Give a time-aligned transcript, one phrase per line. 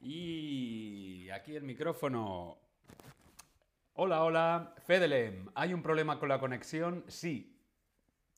[0.00, 2.58] y aquí el micrófono.
[3.94, 5.48] Hola, hola, Fedelem.
[5.54, 7.04] ¿Hay un problema con la conexión?
[7.08, 7.58] Sí.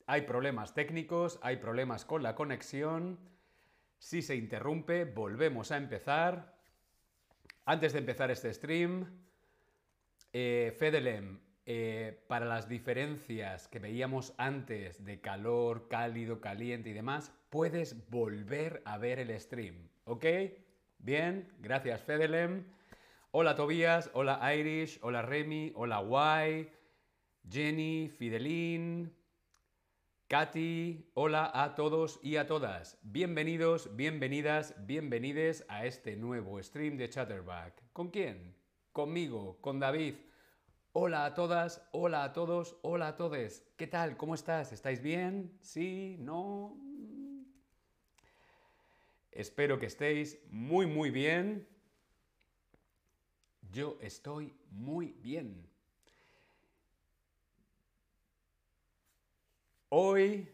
[0.07, 3.19] Hay problemas técnicos, hay problemas con la conexión.
[3.99, 6.57] Si se interrumpe, volvemos a empezar.
[7.65, 9.05] Antes de empezar este stream,
[10.33, 17.31] eh, Fedelem, eh, para las diferencias que veíamos antes de calor, cálido, caliente y demás,
[17.49, 20.25] puedes volver a ver el stream, ¿ok?
[20.97, 22.63] Bien, gracias Fedelem.
[23.31, 26.71] Hola Tobías, hola Irish, hola Remy, hola Guay,
[27.47, 29.13] Jenny, Fidelín,
[30.29, 32.99] Katy, hola a todos y a todas.
[33.01, 37.73] Bienvenidos, bienvenidas, bienvenides a este nuevo stream de Chatterback.
[37.93, 38.55] ¿Con quién?
[38.91, 40.17] Conmigo, con David.
[40.93, 43.63] Hola a todas, hola a todos, hola a todos.
[43.75, 44.17] ¿Qué tal?
[44.17, 44.71] ¿Cómo estás?
[44.71, 45.57] ¿Estáis bien?
[45.61, 46.17] ¿Sí?
[46.19, 46.77] ¿No?
[49.31, 51.67] Espero que estéis muy, muy bien.
[53.71, 55.67] Yo estoy muy bien.
[59.91, 60.47] Hoy,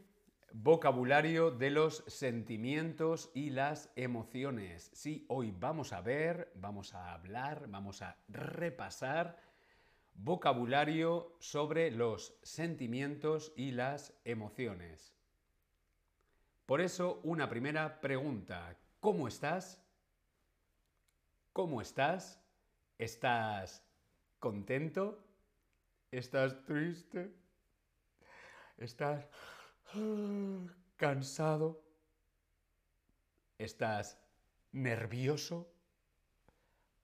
[0.54, 4.90] vocabulario de los sentimientos y las emociones.
[4.94, 9.38] Sí, hoy vamos a ver, vamos a hablar, vamos a repasar
[10.14, 15.14] vocabulario sobre los sentimientos y las emociones.
[16.66, 18.78] Por eso, una primera pregunta.
[19.02, 19.84] ¿Cómo estás?
[21.52, 22.42] ¿Cómo estás?
[22.98, 23.84] ¿Estás
[24.40, 25.22] contento?
[26.10, 27.45] ¿Estás triste?
[28.78, 29.26] ¿Estás
[30.98, 31.82] cansado?
[33.58, 34.18] ¿Estás
[34.74, 35.72] nervioso?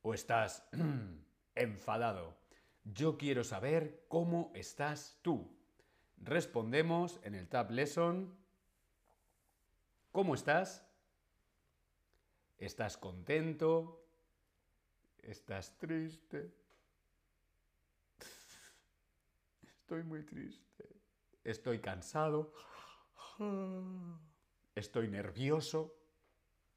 [0.02, 0.68] ¿O estás
[1.56, 2.38] enfadado?
[2.84, 5.56] Yo quiero saber cómo estás tú.
[6.18, 8.38] Respondemos en el Tab Lesson.
[10.12, 10.86] ¿Cómo estás?
[12.58, 14.06] ¿Estás contento?
[15.20, 16.52] ¿Estás triste?
[19.64, 21.01] Estoy muy triste
[21.44, 22.54] estoy cansado,
[24.76, 25.94] estoy nervioso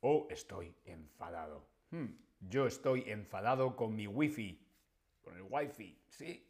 [0.01, 1.67] o estoy enfadado.
[1.91, 2.07] Hmm,
[2.41, 4.61] yo estoy enfadado con mi wifi,
[5.23, 6.47] con el wifi, sí.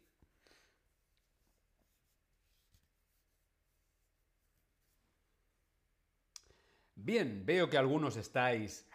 [6.95, 8.87] Bien, veo que algunos estáis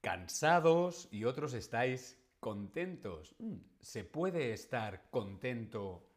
[0.00, 3.34] cansados y otros estáis contentos.
[3.38, 6.07] Hmm, ¿Se puede estar contento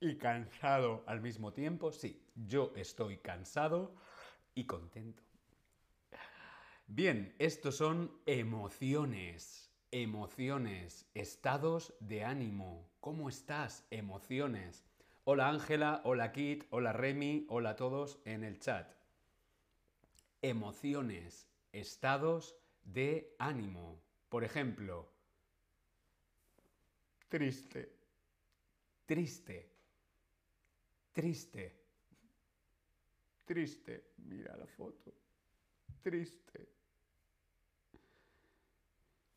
[0.00, 1.92] y cansado al mismo tiempo?
[1.92, 3.94] Sí, yo estoy cansado
[4.54, 5.22] y contento.
[6.86, 12.90] Bien, estos son emociones, emociones, estados de ánimo.
[13.00, 13.86] ¿Cómo estás?
[13.90, 14.84] Emociones.
[15.24, 18.92] Hola Ángela, hola Kit, hola Remy, hola a todos en el chat.
[20.42, 24.02] Emociones, estados de ánimo.
[24.28, 25.10] Por ejemplo,
[27.28, 27.96] triste,
[29.06, 29.73] triste,
[31.14, 31.72] Triste.
[33.44, 34.14] Triste.
[34.26, 35.14] Mira la foto.
[36.02, 36.68] Triste.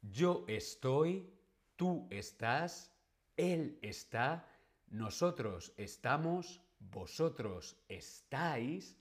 [0.01, 1.29] Yo estoy,
[1.75, 2.91] tú estás,
[3.35, 4.49] él está,
[4.87, 8.97] nosotros estamos, vosotros estáis,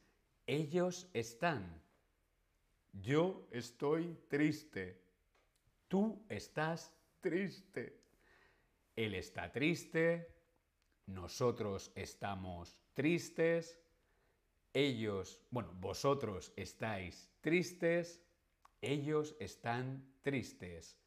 [0.46, 1.82] ellos están.
[2.92, 5.00] Yo estoy triste.
[5.88, 7.98] Tú estás triste.
[8.94, 10.35] Él está triste,
[11.06, 13.78] nosotros estamos tristes,
[14.72, 18.22] ellos, bueno, vosotros estáis tristes,
[18.82, 20.98] ellos están tristes.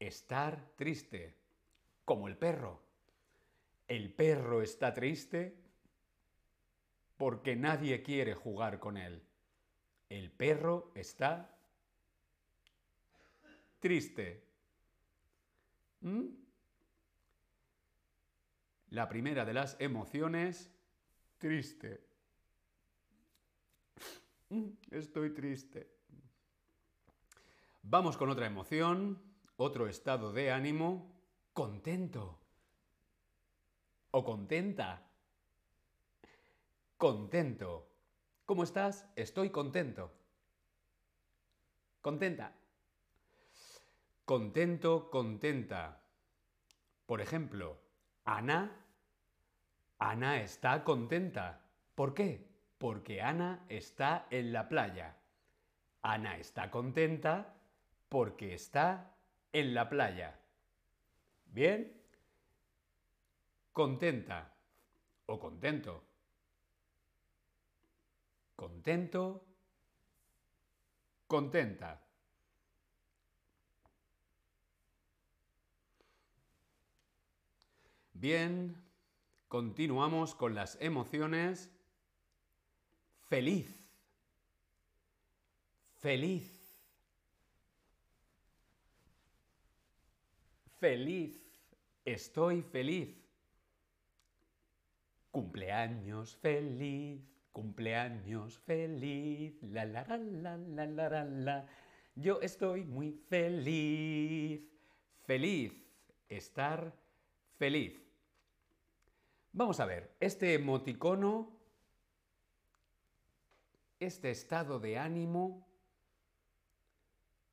[0.00, 1.36] Estar triste,
[2.04, 2.82] como el perro.
[3.86, 5.56] El perro está triste
[7.16, 9.22] porque nadie quiere jugar con él.
[10.08, 11.56] El perro está
[13.78, 14.42] triste.
[16.00, 16.41] ¿Mm?
[18.92, 20.70] La primera de las emociones,
[21.38, 22.06] triste.
[24.90, 25.90] Estoy triste.
[27.80, 29.18] Vamos con otra emoción,
[29.56, 31.10] otro estado de ánimo,
[31.54, 32.38] contento.
[34.10, 35.08] O contenta.
[36.98, 37.88] Contento.
[38.44, 39.06] ¿Cómo estás?
[39.16, 40.12] Estoy contento.
[42.02, 42.54] Contenta.
[44.26, 46.04] Contento, contenta.
[47.06, 47.80] Por ejemplo,
[48.24, 48.80] Ana
[50.02, 51.60] Ana está contenta.
[51.94, 52.44] ¿Por qué?
[52.76, 55.14] Porque Ana está en la playa.
[56.02, 57.54] Ana está contenta
[58.08, 59.14] porque está
[59.52, 60.40] en la playa.
[61.46, 62.02] ¿Bien?
[63.72, 64.52] Contenta
[65.26, 66.02] o contento.
[68.56, 69.46] Contento,
[71.28, 72.00] contenta.
[78.14, 78.81] Bien,
[79.52, 81.70] continuamos con las emociones.
[83.28, 83.68] Feliz.
[85.98, 86.74] Feliz.
[90.80, 91.36] Feliz.
[92.02, 93.14] Estoy feliz.
[95.30, 97.20] Cumpleaños feliz.
[97.52, 99.62] Cumpleaños feliz.
[99.64, 101.66] La la la la la la la.
[102.14, 104.62] Yo estoy muy feliz.
[105.26, 105.74] Feliz.
[106.30, 106.94] Estar
[107.58, 108.01] feliz.
[109.54, 111.52] Vamos a ver, este emoticono,
[114.00, 115.68] este estado de ánimo,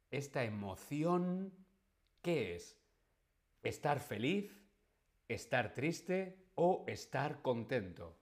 [0.10, 1.54] esta emoción,
[2.22, 2.78] ¿qué es?
[3.64, 4.58] ¿Estar feliz?
[5.28, 6.38] ¿Estar triste?
[6.56, 8.16] ¿O estar contento?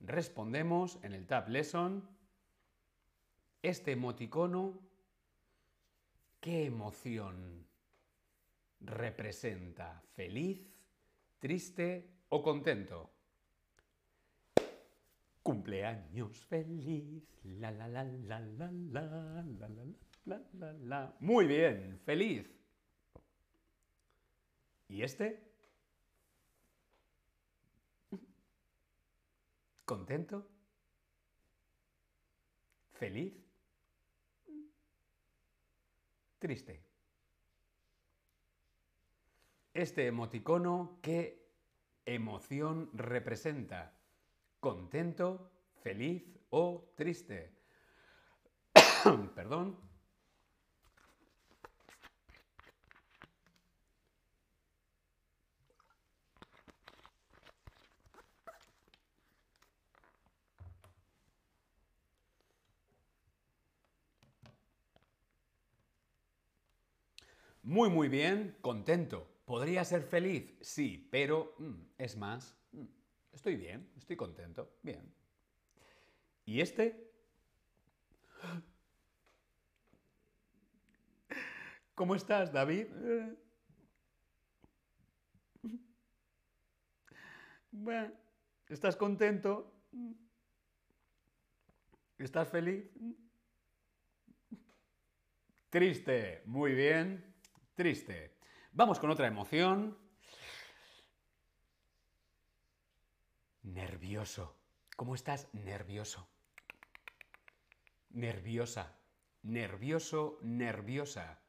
[0.00, 2.10] Respondemos en el Tab Lesson.
[3.62, 4.76] Este emoticono,
[6.40, 7.64] ¿qué emoción
[8.80, 10.02] representa?
[10.16, 10.68] ¿Feliz?
[11.38, 13.19] ¿Triste o contento?
[15.42, 19.68] Cumpleaños feliz, la la la la la la la la
[20.26, 21.16] la la la.
[21.20, 22.50] Muy bien, feliz.
[24.88, 25.50] ¿Y este?
[29.84, 30.48] ¿Contento?
[32.92, 33.34] ¿Feliz?
[36.38, 36.82] Triste.
[39.72, 41.48] Este emoticono, ¿qué
[42.04, 43.99] emoción representa?
[44.60, 45.26] ¿Contento,
[45.82, 47.38] feliz o triste?
[49.34, 49.76] Perdón.
[67.62, 69.26] Muy, muy bien, contento.
[69.44, 70.54] ¿Podría ser feliz?
[70.60, 72.84] Sí, pero mm, es más, mm,
[73.40, 75.14] estoy bien, estoy contento, bien.
[76.44, 77.10] ¿Y este?
[81.94, 82.88] ¿Cómo estás, David?
[88.68, 89.72] ¿estás contento?
[92.18, 92.90] ¿Estás feliz?
[95.70, 97.34] Triste, muy bien,
[97.74, 98.36] triste.
[98.72, 99.96] Vamos con otra emoción.
[103.74, 104.56] Nervioso.
[104.96, 105.48] ¿Cómo estás?
[105.52, 106.28] Nervioso.
[108.10, 108.98] Nerviosa.
[109.42, 111.40] Nervioso, nerviosa.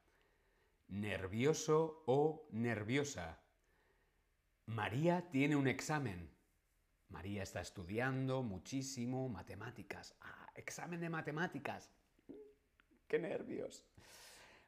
[0.86, 3.40] Nervioso o nerviosa.
[4.66, 6.30] María tiene un examen.
[7.08, 10.14] María está estudiando muchísimo matemáticas.
[10.20, 11.90] Ah, examen de matemáticas.
[13.08, 13.84] ¡Qué nervios!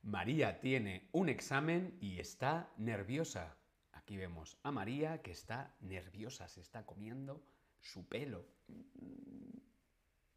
[0.03, 3.57] María tiene un examen y está nerviosa.
[4.05, 7.43] Aquí vemos a María que está nerviosa, se está comiendo
[7.81, 8.45] su pelo.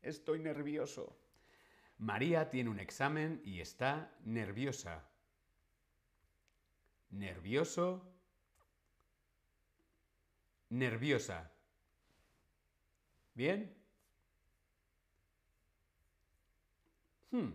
[0.01, 1.19] Estoy nervioso.
[1.97, 5.03] María tiene un examen y está nerviosa.
[7.09, 8.09] Nervioso.
[10.69, 11.51] Nerviosa.
[13.33, 13.75] ¿Bien?
[17.31, 17.51] Hmm.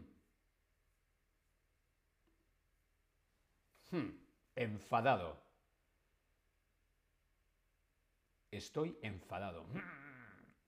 [3.91, 4.11] Hmm,
[4.57, 5.42] enfadado.
[8.53, 9.65] Estoy enfadado.
[9.65, 9.81] Hmm,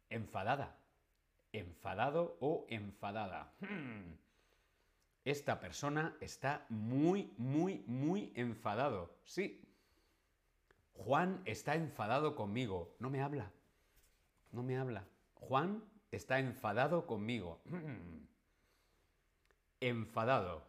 [0.08, 0.76] enfadada.
[1.52, 3.52] Enfadado o enfadada.
[3.60, 4.14] Hmm.
[5.24, 9.14] Esta persona está muy, muy, muy enfadado.
[9.24, 9.62] Sí.
[10.94, 12.96] Juan está enfadado conmigo.
[12.98, 13.52] No me habla.
[14.50, 15.04] No me habla.
[15.34, 17.60] Juan está enfadado conmigo.
[19.80, 20.66] Enfadado.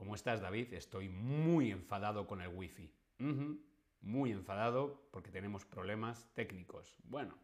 [0.00, 0.72] ¿Cómo estás, David?
[0.72, 2.90] Estoy muy enfadado con el wifi.
[4.00, 6.96] Muy enfadado porque tenemos problemas técnicos.
[7.04, 7.34] Bueno.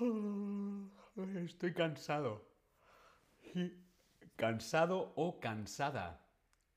[1.44, 2.44] Estoy cansado.
[4.34, 6.26] Cansado o cansada.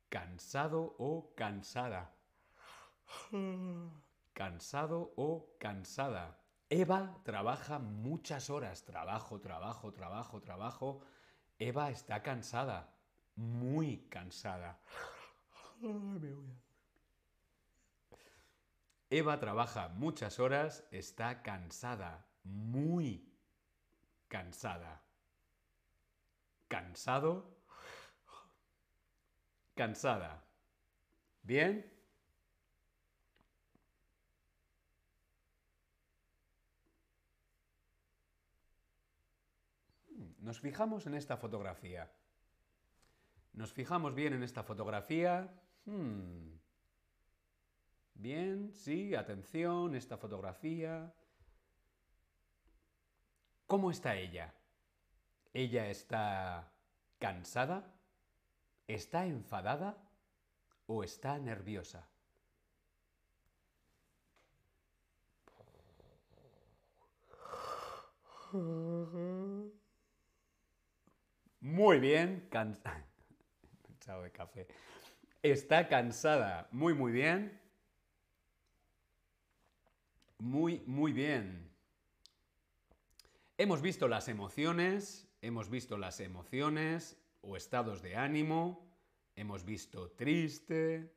[0.09, 2.13] Cansado o cansada.
[4.33, 6.39] Cansado o cansada.
[6.69, 8.85] Eva trabaja muchas horas.
[8.85, 11.01] Trabajo, trabajo, trabajo, trabajo.
[11.59, 12.89] Eva está cansada,
[13.35, 14.79] muy cansada.
[19.09, 23.29] Eva trabaja muchas horas, está cansada, muy
[24.29, 25.01] cansada.
[26.69, 27.57] Cansado,
[29.75, 30.43] cansada.
[31.43, 31.98] ¿Bien?
[40.39, 42.09] Nos fijamos en esta fotografía.
[43.53, 45.49] Nos fijamos bien en esta fotografía.
[45.85, 46.57] Hmm.
[48.13, 51.13] Bien, sí, atención, esta fotografía.
[53.67, 54.53] ¿Cómo está ella?
[55.53, 56.71] ¿Ella está
[57.17, 57.83] cansada?
[58.87, 59.97] ¿Está enfadada?
[60.87, 62.07] ¿O está nerviosa?
[71.61, 73.05] Muy bien, cansada.
[74.23, 74.67] de café.
[75.43, 76.67] Está cansada.
[76.71, 77.59] Muy, muy bien.
[80.39, 81.69] Muy, muy bien.
[83.57, 88.89] Hemos visto las emociones, hemos visto las emociones o estados de ánimo,
[89.35, 91.13] hemos visto triste,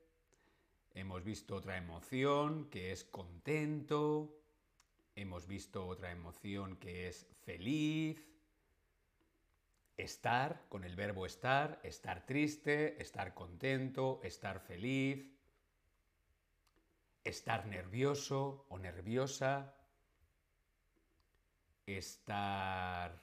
[0.93, 4.43] hemos visto otra emoción que es contento,
[5.15, 8.32] hemos visto otra emoción que es feliz,
[9.97, 15.33] estar, con el verbo estar, estar triste, estar contento, estar feliz,
[17.25, 19.75] estar nervioso o nerviosa,
[21.87, 23.23] estar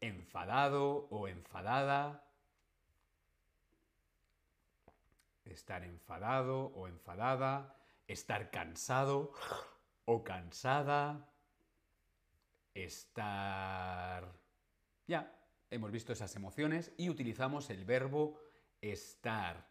[0.00, 2.24] enfadado o enfadada,
[5.44, 7.74] estar enfadado o enfadada,
[8.06, 9.32] estar cansado
[10.04, 11.28] o cansada,
[12.74, 14.32] estar...
[15.06, 15.35] Ya,
[15.76, 18.40] hemos visto esas emociones y utilizamos el verbo
[18.80, 19.68] estar.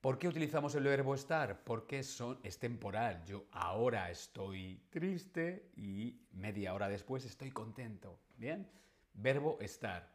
[0.00, 1.62] ¿Por qué utilizamos el verbo estar?
[1.62, 3.24] Porque son, es temporal.
[3.24, 8.18] Yo ahora estoy triste y media hora después estoy contento.
[8.36, 8.68] ¿Bien?
[9.14, 10.10] Verbo estar.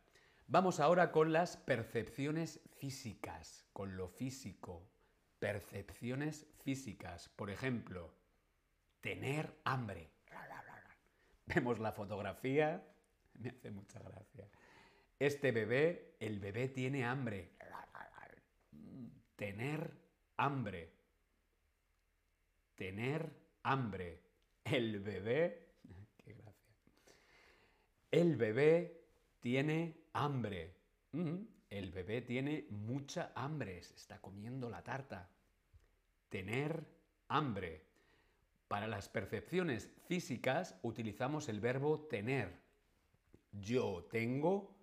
[0.47, 4.89] Vamos ahora con las percepciones físicas, con lo físico.
[5.39, 7.29] Percepciones físicas.
[7.29, 8.13] Por ejemplo,
[8.99, 10.16] tener hambre.
[11.47, 12.85] Vemos la fotografía,
[13.35, 14.47] me hace mucha gracia.
[15.19, 17.51] Este bebé, el bebé tiene hambre.
[19.35, 19.91] Tener
[20.37, 20.91] hambre.
[22.75, 23.31] Tener
[23.63, 24.21] hambre.
[24.63, 25.69] El bebé,
[26.17, 26.75] qué gracia.
[28.11, 29.05] El bebé
[29.39, 30.75] tiene hambre.
[31.69, 35.29] El bebé tiene mucha hambre, se está comiendo la tarta.
[36.29, 36.85] Tener
[37.29, 37.86] hambre.
[38.67, 42.59] Para las percepciones físicas utilizamos el verbo tener.
[43.51, 44.75] Yo tengo,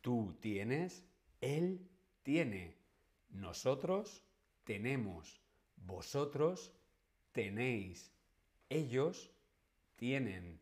[0.00, 1.04] tú tienes,
[1.40, 1.88] él
[2.22, 2.76] tiene,
[3.30, 4.24] nosotros
[4.62, 5.40] tenemos,
[5.76, 6.72] vosotros
[7.32, 8.12] tenéis,
[8.68, 9.32] ellos
[9.96, 10.60] tienen.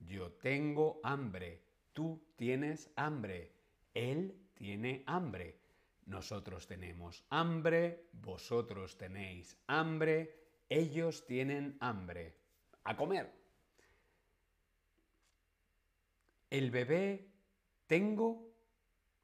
[0.00, 3.52] Yo tengo hambre, tú tienes hambre,
[3.94, 5.58] él tiene hambre.
[6.06, 12.36] Nosotros tenemos hambre, vosotros tenéis hambre, ellos tienen hambre.
[12.84, 13.32] A comer.
[16.50, 17.30] El bebé
[17.86, 18.52] tengo,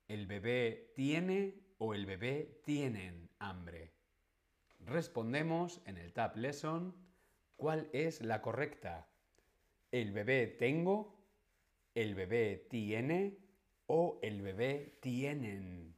[0.09, 3.92] el bebé tiene o el bebé tienen hambre.
[4.80, 6.94] Respondemos en el Tab Lesson
[7.56, 9.09] cuál es la correcta.
[9.92, 11.20] El bebé tengo,
[11.94, 13.38] el bebé tiene
[13.87, 15.94] o el bebé tienen.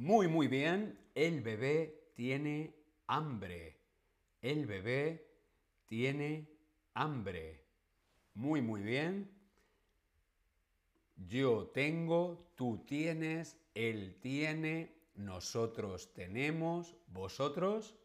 [0.00, 0.98] Muy, muy bien.
[1.14, 2.74] El bebé tiene
[3.06, 3.76] hambre.
[4.40, 5.28] El bebé
[5.84, 6.48] tiene
[6.94, 7.66] hambre.
[8.32, 9.30] Muy, muy bien.
[11.16, 17.98] Yo tengo, tú tienes, él tiene, nosotros tenemos, vosotros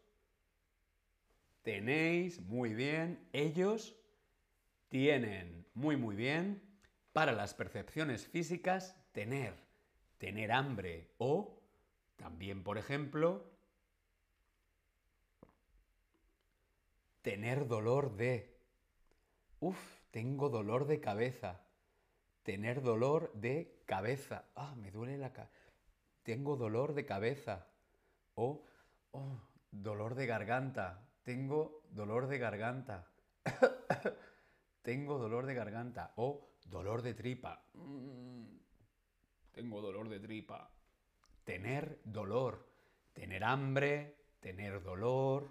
[1.62, 3.96] tenéis, muy bien, ellos
[4.90, 6.60] tienen, muy, muy bien.
[7.14, 9.54] Para las percepciones físicas, tener,
[10.18, 11.55] tener hambre o
[12.16, 13.44] también, por ejemplo,
[17.22, 18.56] tener dolor de...
[19.60, 19.78] Uf,
[20.10, 21.60] tengo dolor de cabeza.
[22.42, 24.44] Tener dolor de cabeza.
[24.54, 25.52] Ah, me duele la cabeza.
[26.22, 27.66] Tengo dolor de cabeza.
[28.34, 28.64] O,
[29.12, 31.08] oh, dolor de garganta.
[31.22, 33.08] Tengo dolor de garganta.
[34.82, 36.12] tengo dolor de garganta.
[36.16, 37.64] O dolor de tripa.
[37.74, 38.58] Mm,
[39.52, 40.75] tengo dolor de tripa
[41.46, 42.68] tener dolor,
[43.14, 45.50] tener hambre, tener dolor,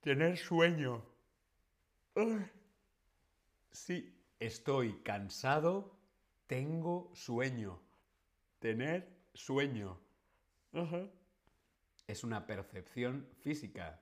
[0.00, 1.04] tener sueño.
[3.70, 5.98] Sí, Estoy cansado,
[6.46, 7.78] tengo sueño.
[8.58, 10.00] Tener sueño.
[12.06, 14.00] Es una percepción física.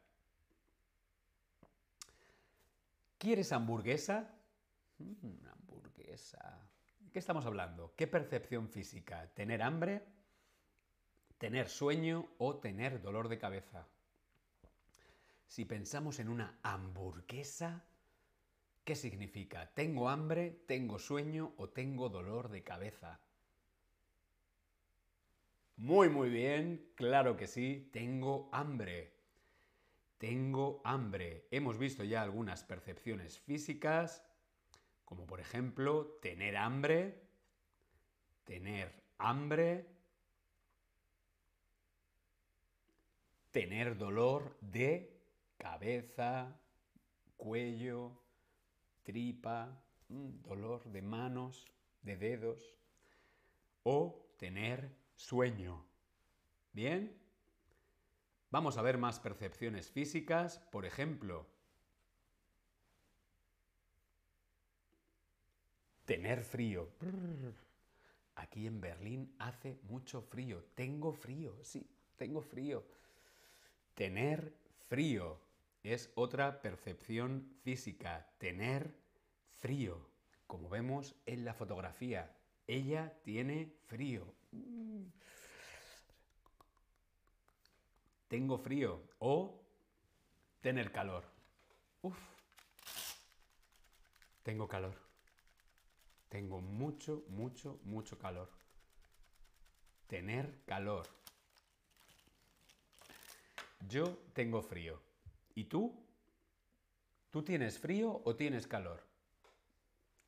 [3.18, 4.32] ¿Quieres hamburguesa?
[4.98, 6.70] Mm, hamburguesa.
[7.12, 7.94] ¿Qué estamos hablando?
[7.96, 9.32] ¿Qué percepción física?
[9.34, 10.02] ¿Tener hambre?
[11.38, 13.86] ¿Tener sueño o tener dolor de cabeza?
[15.46, 17.86] Si pensamos en una hamburguesa,
[18.84, 19.72] ¿qué significa?
[19.72, 23.20] ¿Tengo hambre, tengo sueño o tengo dolor de cabeza?
[25.76, 29.14] Muy, muy bien, claro que sí, tengo hambre.
[30.18, 31.46] Tengo hambre.
[31.50, 34.27] Hemos visto ya algunas percepciones físicas,
[35.08, 37.18] como por ejemplo tener hambre,
[38.44, 39.86] tener hambre,
[43.50, 45.18] tener dolor de
[45.56, 46.60] cabeza,
[47.38, 48.20] cuello,
[49.02, 51.64] tripa, mm, dolor de manos,
[52.02, 52.76] de dedos,
[53.84, 55.86] o tener sueño.
[56.74, 57.18] ¿Bien?
[58.50, 61.46] Vamos a ver más percepciones físicas, por ejemplo,
[66.08, 66.88] tener frío.
[68.34, 70.64] Aquí en Berlín hace mucho frío.
[70.74, 71.86] Tengo frío, sí,
[72.16, 72.82] tengo frío.
[73.92, 74.54] Tener
[74.88, 75.38] frío
[75.82, 78.26] es otra percepción física.
[78.38, 78.90] Tener
[79.58, 80.00] frío.
[80.46, 82.34] Como vemos en la fotografía,
[82.66, 84.24] ella tiene frío.
[88.28, 89.60] Tengo frío o
[90.62, 91.24] tener calor.
[92.00, 92.16] Uf.
[94.42, 95.07] Tengo calor.
[96.28, 98.50] Tengo mucho, mucho, mucho calor.
[100.06, 101.06] Tener calor.
[103.88, 105.00] Yo tengo frío.
[105.54, 105.94] ¿Y tú?
[107.30, 109.02] ¿Tú tienes frío o tienes calor?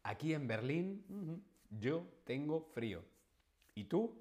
[0.03, 1.05] Aquí en Berlín,
[1.79, 3.03] yo tengo frío.
[3.75, 4.15] ¿Y tú?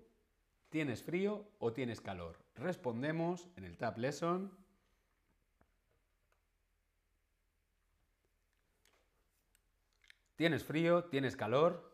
[0.70, 2.38] ¿Tienes frío o tienes calor?
[2.56, 4.52] Respondemos en el Tab Lesson.
[10.40, 11.04] ¿Tienes frío?
[11.04, 11.94] ¿Tienes calor?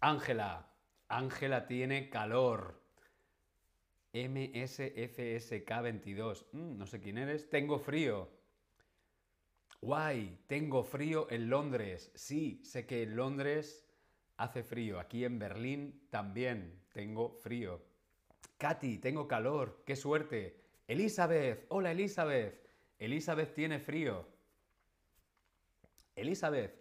[0.00, 0.70] Ángela.
[1.08, 2.78] Ángela tiene calor.
[4.12, 6.44] MSFSK22.
[6.52, 7.48] Mm, no sé quién eres.
[7.48, 8.28] Tengo frío.
[9.80, 12.12] Guay, tengo frío en Londres.
[12.14, 13.88] Sí, sé que en Londres
[14.36, 15.00] hace frío.
[15.00, 17.82] Aquí en Berlín también tengo frío.
[18.58, 19.84] Katy, tengo calor.
[19.86, 20.63] ¡Qué suerte!
[20.86, 22.68] Elizabeth, hola Elizabeth.
[22.98, 24.26] Elizabeth tiene frío.
[26.14, 26.74] Elizabeth,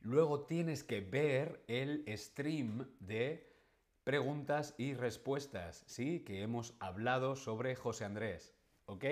[0.00, 3.54] luego tienes que ver el stream de
[4.02, 6.20] preguntas y respuestas, ¿sí?
[6.20, 8.54] Que hemos hablado sobre José Andrés.
[8.86, 9.04] ¿Ok?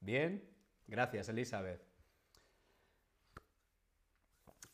[0.00, 0.48] Bien.
[0.86, 1.80] Gracias, Elizabeth.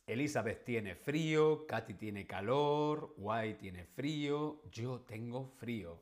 [0.06, 6.00] Elizabeth tiene frío, Katy tiene calor, White tiene frío, yo tengo frío.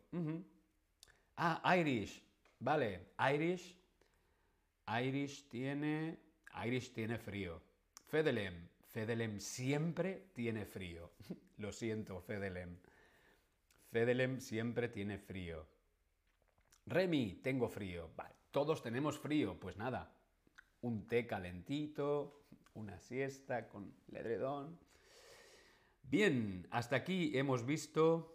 [1.36, 2.22] Ah, Irish.
[2.58, 3.76] Vale, Irish.
[4.86, 6.18] Irish tiene.
[6.64, 7.60] Irish tiene frío.
[8.06, 8.68] Fedelem.
[8.90, 11.10] Fedelem siempre tiene frío.
[11.58, 12.78] Lo siento, Fedelem.
[13.90, 15.66] Fedelem siempre tiene frío.
[16.86, 18.10] Remy, tengo frío.
[18.16, 19.58] Vale, todos tenemos frío.
[19.58, 20.14] Pues nada,
[20.82, 24.78] un té calentito, una siesta con el edredón.
[26.02, 28.33] Bien, hasta aquí hemos visto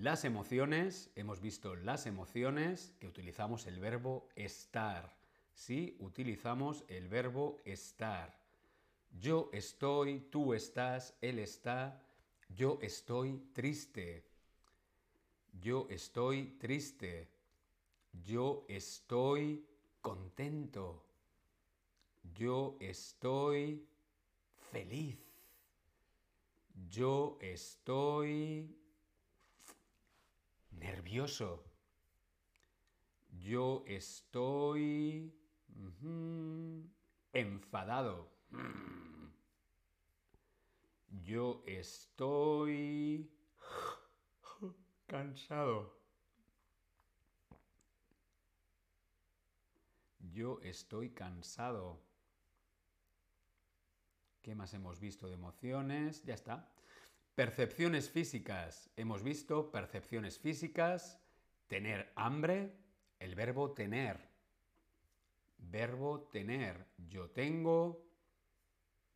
[0.00, 5.16] las emociones, hemos visto las emociones que utilizamos el verbo estar.
[5.54, 8.38] Sí, utilizamos el verbo estar.
[9.18, 12.02] Yo estoy, tú estás, él está,
[12.50, 14.26] yo estoy triste.
[15.62, 17.30] Yo estoy triste.
[18.22, 19.64] Yo estoy
[20.02, 21.02] contento.
[22.34, 23.82] Yo estoy
[24.70, 25.18] feliz.
[26.90, 28.76] Yo estoy
[33.30, 35.32] Yo estoy
[37.32, 38.30] enfadado.
[41.22, 43.30] Yo estoy
[45.06, 45.96] cansado.
[50.32, 52.00] Yo estoy cansado.
[54.42, 56.24] ¿Qué más hemos visto de emociones?
[56.24, 56.75] Ya está.
[57.36, 58.90] Percepciones físicas.
[58.96, 61.20] Hemos visto percepciones físicas.
[61.66, 62.74] Tener hambre.
[63.18, 64.18] El verbo tener.
[65.58, 66.86] Verbo tener.
[66.96, 68.06] Yo tengo.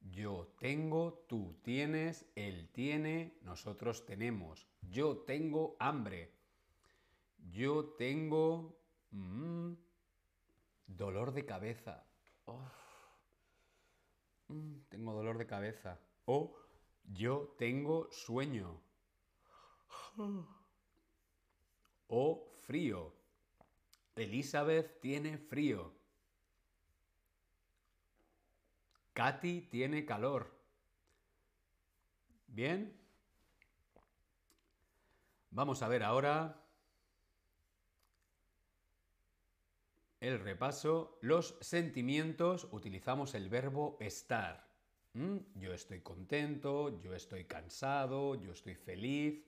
[0.03, 1.25] Yo tengo.
[1.29, 2.31] Tú tienes.
[2.35, 3.39] Él tiene.
[3.41, 4.69] Nosotros tenemos.
[4.83, 6.31] Yo tengo hambre.
[7.51, 8.79] Yo tengo...
[9.13, 9.73] Mm,
[10.87, 12.05] Dolor de cabeza.
[12.45, 12.61] Oh.
[14.89, 15.99] Tengo dolor de cabeza.
[16.27, 16.60] O
[17.13, 18.81] yo tengo sueño.
[22.09, 23.13] O frío.
[24.17, 25.93] Elizabeth tiene frío.
[29.13, 30.55] Katy tiene calor.
[32.47, 32.97] ¿Bien?
[35.51, 36.65] Vamos a ver ahora
[40.21, 41.19] el repaso.
[41.23, 44.70] Los sentimientos utilizamos el verbo estar.
[45.15, 45.39] ¿Mm?
[45.57, 49.45] Yo estoy contento, yo estoy cansado, yo estoy feliz.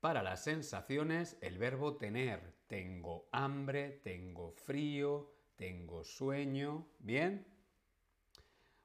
[0.00, 2.54] Para las sensaciones, el verbo tener.
[2.66, 6.86] Tengo hambre, tengo frío, tengo sueño.
[6.98, 7.46] ¿Bien?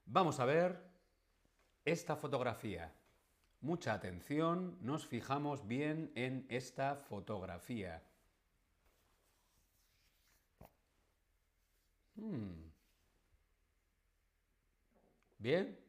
[0.04, 0.86] Vamos a ver
[1.84, 2.92] esta fotografía.
[3.62, 8.02] Mucha atención, nos fijamos bien en esta fotografía.
[12.16, 12.70] Hmm.
[15.38, 15.85] ¿Bien?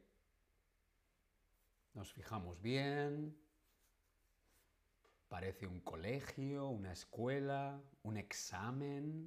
[1.98, 3.36] Nos fijamos bien.
[5.28, 9.26] Parece un colegio, una escuela, un examen.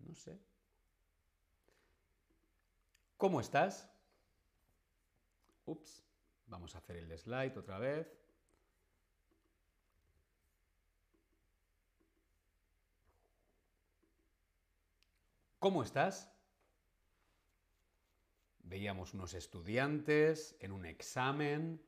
[0.00, 0.36] No sé.
[3.16, 3.88] ¿Cómo estás?
[5.64, 6.02] Ups.
[6.48, 8.08] Vamos a hacer el slide otra vez.
[15.60, 16.33] ¿Cómo estás?
[18.64, 21.80] Veíamos unos estudiantes en un examen.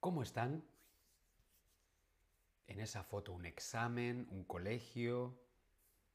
[0.00, 0.64] ¿Cómo están?
[2.66, 5.38] En esa foto un examen, un colegio.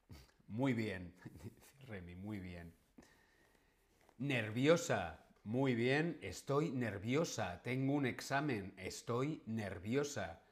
[0.48, 1.14] Muy bien,
[1.88, 2.72] Remy, muy bien.
[4.18, 5.29] Nerviosa.
[5.44, 7.62] Muy bien, estoy nerviosa.
[7.62, 8.74] Tengo un examen.
[8.76, 10.42] Estoy nerviosa.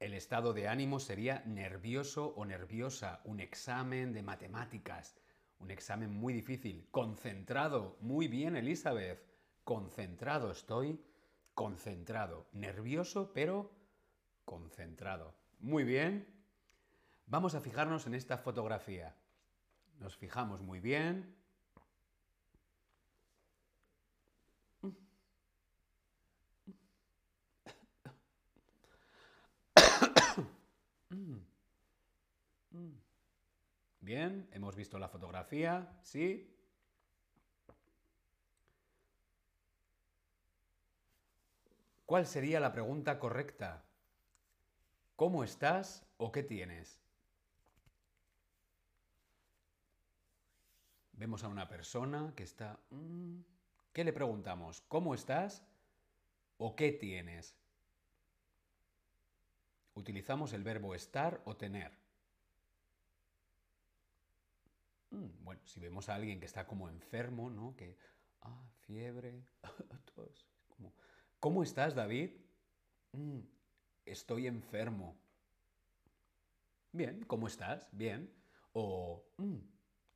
[0.00, 3.20] El estado de ánimo sería nervioso o nerviosa.
[3.24, 5.14] Un examen de matemáticas.
[5.58, 6.88] Un examen muy difícil.
[6.90, 7.98] Concentrado.
[8.00, 9.22] Muy bien, Elizabeth.
[9.62, 10.50] Concentrado.
[10.50, 10.98] Estoy
[11.54, 12.48] concentrado.
[12.52, 13.70] Nervioso, pero
[14.46, 15.36] concentrado.
[15.60, 16.26] Muy bien.
[17.26, 19.14] Vamos a fijarnos en esta fotografía.
[19.98, 21.41] Nos fijamos muy bien.
[34.02, 36.52] Bien, hemos visto la fotografía, ¿sí?
[42.04, 43.84] ¿Cuál sería la pregunta correcta?
[45.14, 46.98] ¿Cómo estás o qué tienes?
[51.12, 52.80] Vemos a una persona que está...
[52.90, 53.38] Mm,
[53.92, 54.80] ¿Qué le preguntamos?
[54.88, 55.62] ¿Cómo estás
[56.58, 57.54] o qué tienes?
[59.94, 62.02] Utilizamos el verbo estar o tener.
[65.12, 67.76] Mm, bueno, si vemos a alguien que está como enfermo, ¿no?
[67.76, 67.96] Que,
[68.40, 69.44] ah, fiebre,
[71.38, 72.30] ¿Cómo estás, David?
[73.12, 73.40] Mm,
[74.06, 75.18] estoy enfermo.
[76.92, 77.88] Bien, ¿cómo estás?
[77.92, 78.32] Bien.
[78.72, 79.56] O, mm,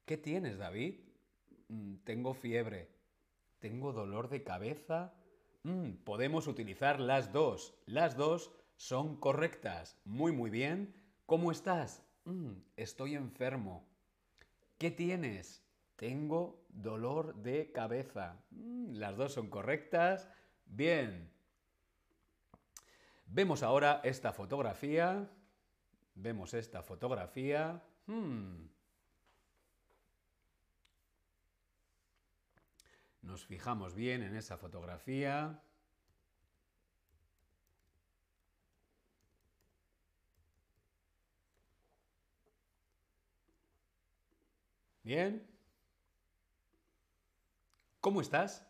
[0.04, 1.00] ¿qué tienes, David?
[2.04, 2.88] tengo fiebre.
[3.59, 5.14] Tengo dolor de cabeza.
[6.04, 7.74] podemos utilizar las dos.
[7.87, 9.98] Las dos son correctas.
[10.04, 10.94] Muy, muy bien.
[11.26, 12.04] ¿Cómo estás?
[12.76, 13.95] estoy enfermo.
[14.78, 15.62] ¿Qué tienes?
[15.96, 18.44] Tengo dolor de cabeza.
[18.50, 20.28] Mm, las dos son correctas.
[20.66, 21.30] Bien.
[23.26, 25.30] Vemos ahora esta fotografía.
[26.14, 27.82] Vemos esta fotografía.
[28.06, 28.66] Hmm.
[33.22, 35.60] Nos fijamos bien en esa fotografía.
[45.06, 45.40] Bien.
[48.00, 48.66] ¿Cómo estás?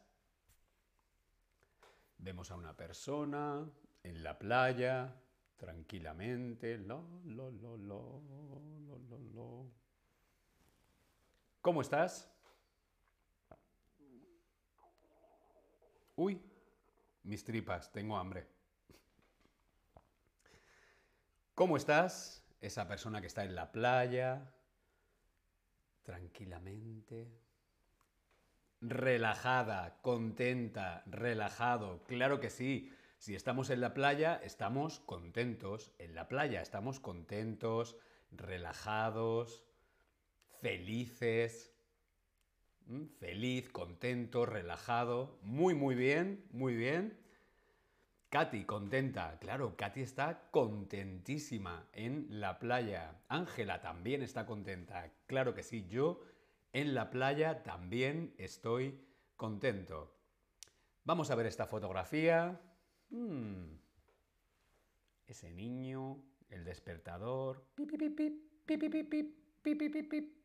[2.18, 3.66] Vemos a una persona
[4.02, 5.18] en la playa,
[5.56, 6.78] tranquilamente.
[11.62, 12.30] ¿Cómo estás?
[16.16, 16.38] Uy,
[17.22, 18.46] mis tripas, tengo hambre.
[21.54, 22.44] ¿Cómo estás?
[22.60, 24.52] Esa persona que está en la playa,
[26.06, 27.28] tranquilamente.
[28.80, 32.04] Relajada, contenta, relajado.
[32.04, 32.92] Claro que sí.
[33.18, 35.92] Si estamos en la playa, estamos contentos.
[35.98, 37.96] En la playa estamos contentos,
[38.30, 39.64] relajados,
[40.60, 41.74] felices.
[42.86, 43.06] ¿Mm?
[43.18, 45.38] Feliz, contento, relajado.
[45.42, 47.18] Muy, muy bien, muy bien.
[48.36, 49.38] Katy, contenta.
[49.38, 53.22] Claro, Katy está contentísima en la playa.
[53.28, 55.10] Ángela también está contenta.
[55.26, 56.20] Claro que sí, yo
[56.74, 59.00] en la playa también estoy
[59.36, 60.14] contento.
[61.04, 62.60] Vamos a ver esta fotografía.
[63.08, 63.78] Hmm.
[65.26, 67.64] Ese niño, el despertador.
[67.74, 68.18] Pip, pip,
[70.10, 70.36] pip,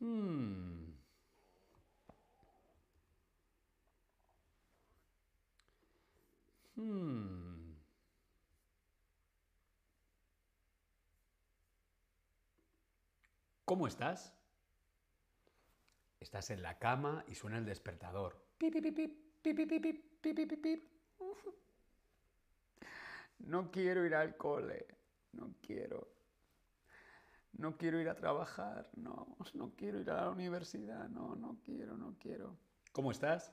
[0.00, 0.83] Hmm.
[6.76, 7.74] Hmm.
[13.64, 14.34] ¿Cómo estás?
[16.20, 18.44] Estás en la cama y suena el despertador.
[23.38, 24.86] No quiero ir al cole.
[25.32, 26.08] No quiero.
[27.52, 28.90] No quiero ir a trabajar.
[28.96, 31.08] No, no quiero ir a la universidad.
[31.08, 32.58] No, no quiero, no quiero.
[32.92, 33.52] ¿Cómo estás?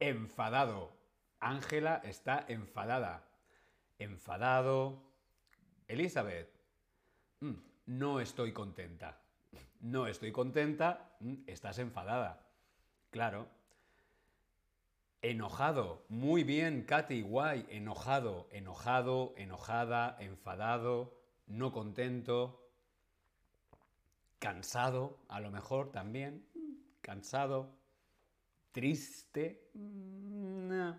[0.00, 0.92] Enfadado.
[1.40, 3.24] Ángela está enfadada.
[3.98, 5.02] Enfadado.
[5.88, 6.50] Elizabeth.
[7.40, 7.54] Mm,
[7.86, 9.20] no estoy contenta.
[9.80, 11.16] No estoy contenta.
[11.20, 12.44] Mm, estás enfadada.
[13.10, 13.48] Claro.
[15.22, 16.04] Enojado.
[16.08, 17.66] Muy bien, Katy, guay.
[17.70, 22.64] Enojado, enojado, enojada, enfadado, no contento.
[24.38, 26.46] Cansado, a lo mejor también.
[27.00, 27.77] Cansado.
[28.78, 29.70] Triste.
[29.74, 30.92] Mm,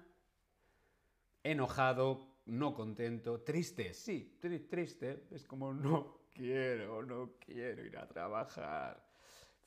[1.41, 3.39] enojado, no contento.
[3.39, 4.37] Triste, sí,
[4.69, 5.23] triste.
[5.31, 9.01] Es como no quiero, no quiero ir a trabajar.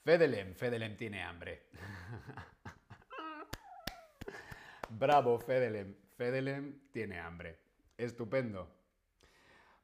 [0.04, 1.62] Fedelem, Fedelem tiene hambre.
[4.90, 5.94] Bravo, Fedelem.
[6.14, 7.56] Fedelem tiene hambre.
[7.96, 8.68] Estupendo.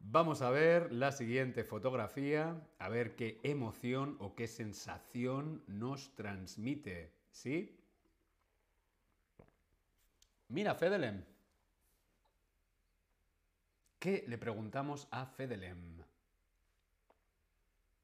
[0.00, 7.14] Vamos a ver la siguiente fotografía, a ver qué emoción o qué sensación nos transmite.
[7.30, 7.78] ¿Sí?
[10.48, 11.24] Mira, Fedelem.
[13.98, 16.02] ¿Qué le preguntamos a Fedelem?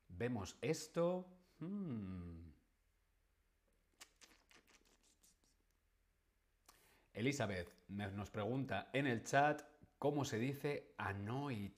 [0.08, 1.26] Vemos esto
[1.60, 2.52] Hmm.
[7.14, 9.62] Elizabeth nos pregunta en el chat
[9.98, 11.72] cómo se dice annoyed.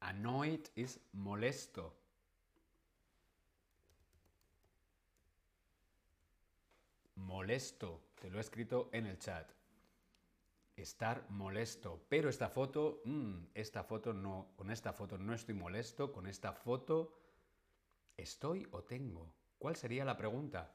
[0.00, 1.96] Annoyed es molesto.
[7.16, 9.57] Molesto, te lo he escrito en el chat.
[10.78, 12.06] Estar molesto.
[12.08, 16.52] Pero esta foto, hmm, esta foto no, con esta foto no estoy molesto, con esta
[16.52, 17.18] foto
[18.18, 19.32] ¿Estoy o tengo?
[19.58, 20.74] ¿Cuál sería la pregunta?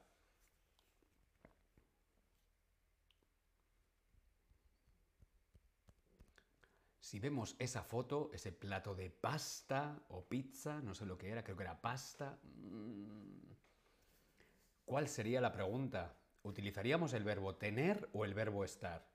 [6.98, 11.44] Si vemos esa foto, ese plato de pasta o pizza, no sé lo que era,
[11.44, 12.38] creo que era pasta.
[12.42, 13.52] Mm,
[14.86, 16.16] ¿Cuál sería la pregunta?
[16.42, 19.13] ¿Utilizaríamos el verbo tener o el verbo estar?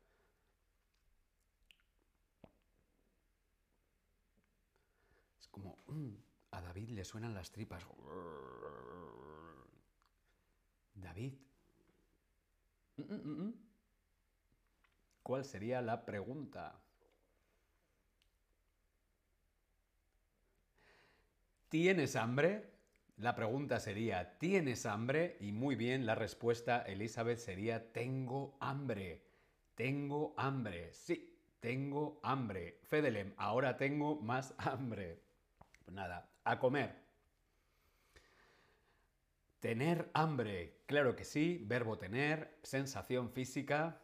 [5.59, 6.15] Como, mm,
[6.51, 7.85] a David le suenan las tripas.
[10.95, 11.33] David.
[12.97, 13.53] Mm, mm,
[15.23, 16.79] ¿Cuál sería la pregunta?
[21.69, 22.71] ¿Tienes hambre?
[23.17, 25.37] La pregunta sería, ¿tienes hambre?
[25.41, 29.23] Y muy bien, la respuesta, Elizabeth, sería, tengo hambre.
[29.75, 30.93] Tengo hambre.
[30.93, 32.79] Sí, tengo hambre.
[32.83, 35.28] Fedelem, ahora tengo más hambre.
[35.89, 36.93] Pues nada, a comer.
[39.59, 43.99] Tener hambre, claro que sí, verbo tener, sensación física,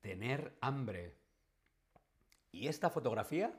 [0.00, 1.16] tener hambre.
[2.52, 3.52] ¿Y esta fotografía?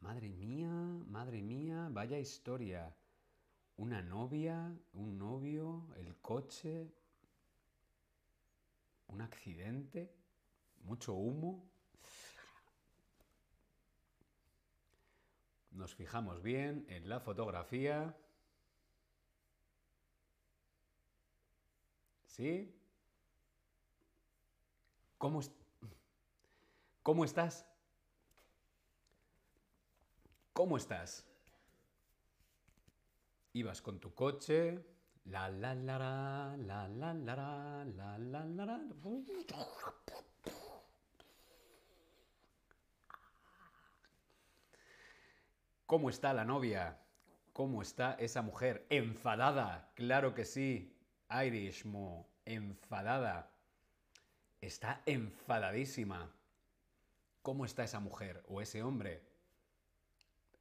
[0.00, 0.72] Madre mía,
[1.06, 2.92] madre mía, vaya historia.
[3.76, 6.92] Una novia, un novio, el coche,
[9.06, 10.12] un accidente,
[10.82, 11.73] mucho humo.
[15.74, 18.16] Nos fijamos bien en la fotografía.
[22.26, 22.72] ¿Sí?
[25.18, 25.40] ¿Cómo,
[27.02, 27.66] ¿Cómo estás?
[30.52, 31.26] ¿Cómo estás?
[33.52, 34.84] Ibas con tu coche.
[35.24, 40.33] La la la la la la la la la la
[45.94, 46.98] ¿Cómo está la novia?
[47.52, 48.84] ¿Cómo está esa mujer?
[48.90, 50.92] Enfadada, claro que sí.
[51.30, 53.52] Irish Mo, enfadada.
[54.60, 56.34] Está enfadadísima.
[57.42, 59.22] ¿Cómo está esa mujer o ese hombre?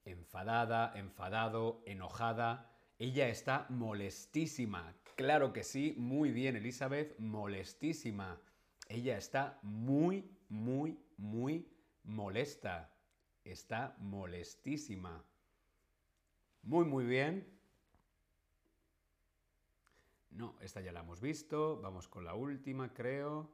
[0.05, 2.69] Enfadada, enfadado, enojada.
[2.99, 4.93] Ella está molestísima.
[5.15, 8.39] Claro que sí, muy bien, Elizabeth, molestísima.
[8.87, 11.67] Ella está muy, muy, muy
[12.03, 12.92] molesta.
[13.43, 15.23] Está molestísima.
[16.63, 17.45] Muy, muy bien.
[20.31, 21.79] No, esta ya la hemos visto.
[21.81, 23.49] Vamos con la última, creo.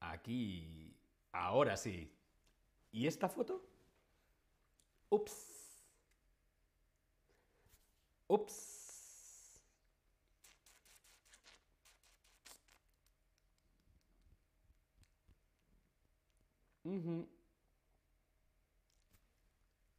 [0.00, 0.96] Aquí.
[1.32, 2.10] Ahora sí.
[2.92, 3.66] ¿Y esta foto?
[5.10, 5.54] Ups.
[8.28, 8.84] Ups.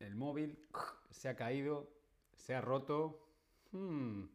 [0.06, 0.56] El móvil
[1.10, 1.90] se ha caído,
[2.36, 3.28] se ha roto.
[3.72, 4.26] Hmm.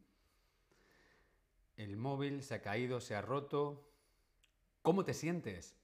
[1.76, 3.88] El móvil se ha caído, se ha roto.
[4.82, 5.76] ¿Cómo te sientes?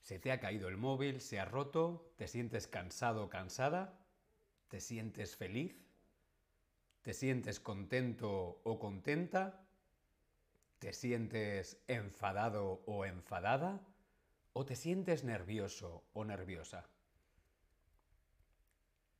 [0.00, 3.98] Se te ha caído el móvil, se ha roto, te sientes cansado o cansada,
[4.68, 5.74] te sientes feliz,
[7.02, 9.66] te sientes contento o contenta,
[10.78, 13.84] te sientes enfadado o enfadada,
[14.58, 16.88] o te sientes nervioso o nerviosa.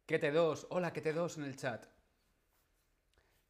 [0.06, 0.66] ¿Qué te dos?
[0.70, 1.84] Hola, ¿qué te dos en el chat?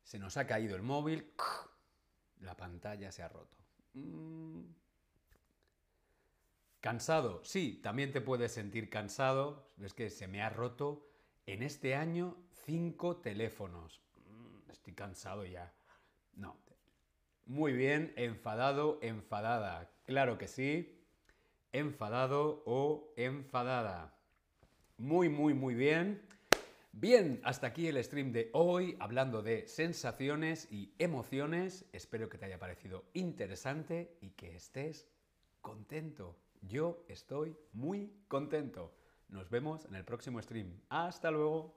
[0.03, 1.33] Se nos ha caído el móvil,
[2.41, 3.57] la pantalla se ha roto.
[3.95, 4.63] Mm.
[6.81, 9.71] Cansado, sí, también te puedes sentir cansado.
[9.81, 11.07] Es que se me ha roto
[11.47, 14.03] en este año cinco teléfonos.
[14.29, 15.73] Mm, estoy cansado ya.
[16.33, 16.57] No.
[17.45, 19.89] Muy bien, enfadado, enfadada.
[20.05, 20.96] Claro que sí.
[21.77, 24.15] Enfadado o enfadada.
[24.97, 26.23] Muy, muy, muy bien.
[26.93, 31.85] Bien, hasta aquí el stream de hoy hablando de sensaciones y emociones.
[31.93, 35.07] Espero que te haya parecido interesante y que estés
[35.61, 36.35] contento.
[36.63, 38.95] Yo estoy muy contento.
[39.29, 40.81] Nos vemos en el próximo stream.
[40.89, 41.76] Hasta luego.